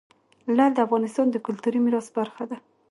[0.55, 2.57] لعل د افغانستان د کلتوري میراث برخه ده.